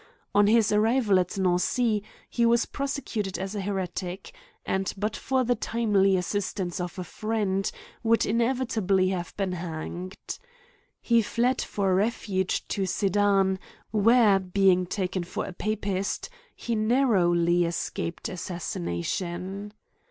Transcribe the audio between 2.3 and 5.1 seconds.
was prosecuted as a heretic; and,